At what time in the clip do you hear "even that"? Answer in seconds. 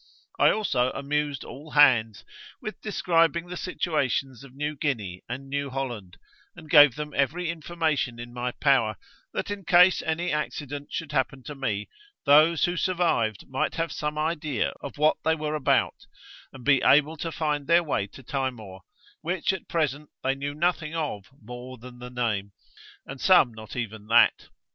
23.75-24.47